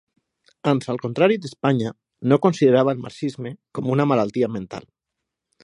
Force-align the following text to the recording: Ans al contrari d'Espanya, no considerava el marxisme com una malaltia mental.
Ans 0.69 0.87
al 0.93 0.97
contrari 1.03 1.37
d'Espanya, 1.43 1.91
no 2.33 2.39
considerava 2.47 2.95
el 2.97 3.05
marxisme 3.05 3.53
com 3.79 3.93
una 3.97 4.09
malaltia 4.13 4.51
mental. 4.59 4.89